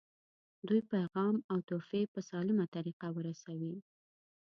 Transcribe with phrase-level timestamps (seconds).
[0.67, 3.75] دوی پیغام او تحفې په سالمه طریقه ورسوي.